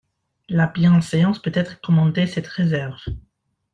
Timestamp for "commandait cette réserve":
1.79-2.99